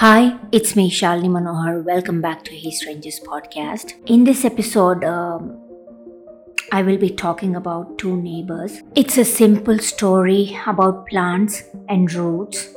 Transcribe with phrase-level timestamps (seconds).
[0.00, 1.82] Hi, it's me, Shalini Manohar.
[1.82, 3.94] Welcome back to Hey Strangers podcast.
[4.04, 5.58] In this episode, um,
[6.70, 8.82] I will be talking about two neighbors.
[8.94, 12.76] It's a simple story about plants and roots.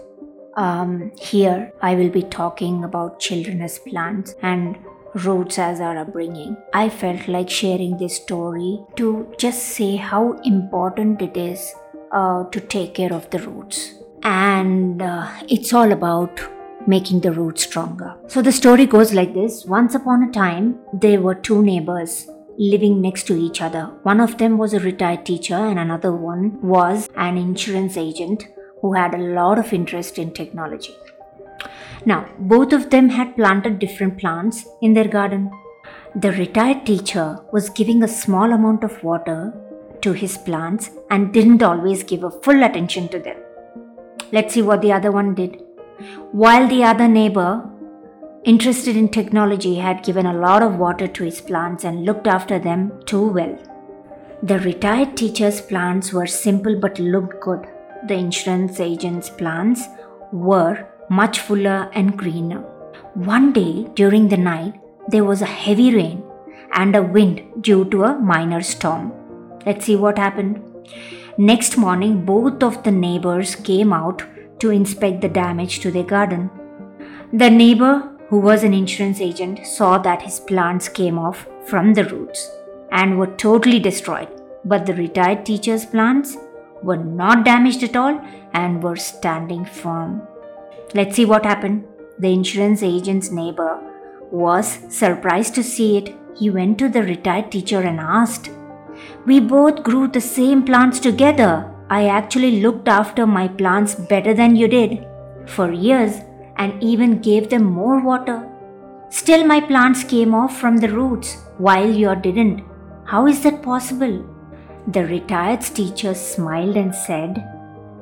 [0.55, 4.77] Um, here, I will be talking about children as plants and
[5.13, 6.55] roots as our upbringing.
[6.73, 11.73] I felt like sharing this story to just say how important it is
[12.13, 13.95] uh, to take care of the roots.
[14.23, 16.39] And uh, it's all about
[16.93, 18.15] making the roots stronger.
[18.27, 22.27] So the story goes like this Once upon a time, there were two neighbors
[22.57, 23.83] living next to each other.
[24.03, 28.47] One of them was a retired teacher, and another one was an insurance agent
[28.81, 30.95] who had a lot of interest in technology.
[32.05, 35.51] Now, both of them had planted different plants in their garden.
[36.15, 39.53] The retired teacher was giving a small amount of water
[40.01, 43.37] to his plants and didn't always give a full attention to them.
[44.31, 45.61] Let's see what the other one did.
[46.31, 47.69] While the other neighbor,
[48.43, 52.59] interested in technology, had given a lot of water to his plants and looked after
[52.59, 53.57] them too well.
[54.41, 57.67] The retired teacher's plants were simple but looked good.
[58.07, 59.83] The insurance agent's plants
[60.31, 62.61] were much fuller and greener.
[63.13, 66.23] One day during the night, there was a heavy rain
[66.71, 69.11] and a wind due to a minor storm.
[69.65, 70.63] Let's see what happened.
[71.37, 74.23] Next morning, both of the neighbors came out
[74.59, 76.49] to inspect the damage to their garden.
[77.31, 82.05] The neighbor, who was an insurance agent, saw that his plants came off from the
[82.05, 82.49] roots
[82.91, 84.29] and were totally destroyed,
[84.65, 86.37] but the retired teacher's plants
[86.81, 88.19] were not damaged at all
[88.53, 90.21] and were standing firm.
[90.93, 91.85] Let's see what happened.
[92.17, 93.79] The insurance agent's neighbor
[94.31, 96.15] was surprised to see it.
[96.35, 98.49] He went to the retired teacher and asked,
[99.25, 101.73] We both grew the same plants together.
[101.91, 105.07] I actually looked after my plants better than you did
[105.47, 106.17] for years
[106.57, 108.47] and even gave them more water.
[109.09, 112.63] Still, my plants came off from the roots while yours didn't.
[113.05, 114.23] How is that possible?
[114.87, 117.43] The retired teacher smiled and said,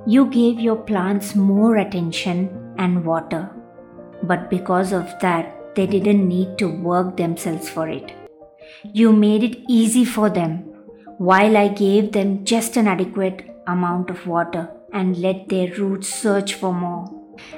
[0.05, 3.49] You gave your plants more attention and water,
[4.23, 8.11] but because of that, they didn't need to work themselves for it.
[8.83, 10.63] You made it easy for them,
[11.17, 16.53] while I gave them just an adequate amount of water and let their roots search
[16.53, 17.05] for more.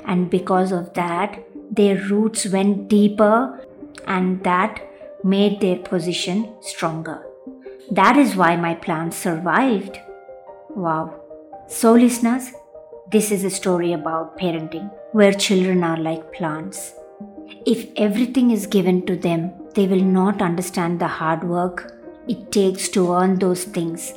[0.05, 3.65] And because of that, their roots went deeper
[4.07, 4.81] and that
[5.23, 7.25] made their position stronger.
[7.91, 9.99] That is why my plants survived.
[10.69, 11.21] Wow.
[11.67, 12.51] So, listeners,
[13.11, 16.93] this is a story about parenting where children are like plants.
[17.65, 21.93] If everything is given to them, they will not understand the hard work
[22.27, 24.13] it takes to earn those things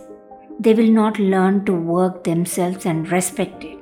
[0.59, 3.79] they will not learn to work themselves and respect it.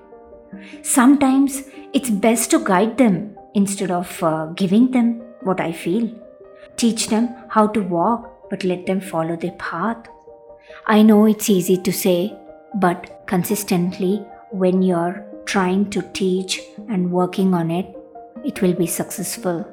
[0.82, 6.10] Sometimes it's best to guide them instead of uh, giving them what I feel.
[6.76, 10.08] Teach them how to walk, but let them follow their path.
[10.86, 12.36] I know it's easy to say,
[12.74, 17.86] but consistently, when you're trying to teach and working on it,
[18.44, 19.66] it will be successful.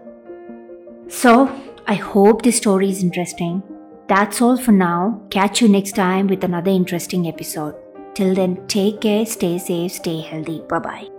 [1.07, 1.49] So,
[1.87, 3.63] I hope this story is interesting
[4.07, 5.21] that's all for now.
[5.29, 7.75] Catch you next time with another interesting episode.
[8.15, 10.61] Till then, take care, stay safe, stay healthy.
[10.67, 11.16] Bye bye.